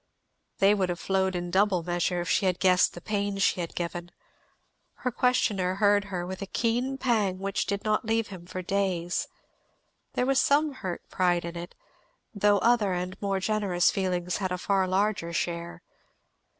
They 0.57 0.73
would 0.73 0.89
have 0.89 0.99
flowed 0.99 1.35
in 1.35 1.51
double 1.51 1.83
measure 1.83 2.21
if 2.21 2.27
she 2.27 2.47
had 2.47 2.59
guessed 2.59 2.95
the 2.95 3.01
pain 3.01 3.37
she 3.37 3.61
had 3.61 3.75
given. 3.75 4.09
Her 4.95 5.11
questioner 5.11 5.75
heard 5.75 6.05
her 6.05 6.25
with 6.25 6.41
a 6.41 6.47
keen 6.47 6.97
pang 6.97 7.37
which 7.37 7.67
did 7.67 7.83
not 7.83 8.03
leave 8.03 8.29
him 8.29 8.47
for 8.47 8.63
days. 8.63 9.27
There 10.13 10.25
was 10.25 10.41
some 10.41 10.73
hurt 10.73 11.07
pride 11.11 11.45
in 11.45 11.55
it, 11.55 11.75
though 12.33 12.57
other 12.57 12.93
and 12.93 13.15
more 13.21 13.39
generous 13.39 13.91
feelings 13.91 14.37
had 14.37 14.51
a 14.51 14.57
far 14.57 14.87
larger 14.87 15.33
share. 15.33 15.83